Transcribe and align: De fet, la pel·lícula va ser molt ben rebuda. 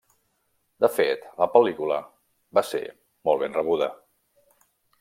De 0.85 0.89
fet, 0.93 1.27
la 1.41 1.47
pel·lícula 1.57 1.99
va 2.59 2.65
ser 2.73 2.83
molt 3.29 3.45
ben 3.45 3.59
rebuda. 3.61 3.91